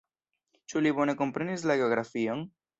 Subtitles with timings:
[0.73, 2.45] Ĉu li bone komprenis la geografion?